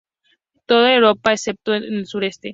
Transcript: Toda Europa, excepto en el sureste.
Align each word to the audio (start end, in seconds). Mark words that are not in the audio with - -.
Toda 0.65 0.95
Europa, 0.95 1.31
excepto 1.31 1.75
en 1.75 1.83
el 1.83 2.07
sureste. 2.07 2.49